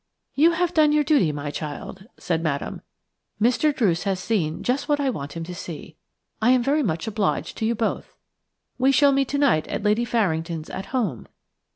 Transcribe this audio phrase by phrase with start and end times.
[0.33, 2.81] "You have done your duty, my child," said Madame.
[3.39, 3.71] "Mr.
[3.71, 5.95] Druce has seen just what I want him to see.
[6.41, 8.15] I am very much obliged to you both.
[8.79, 11.27] We shall meet tonight at Lady Farringdon's 'At Home'.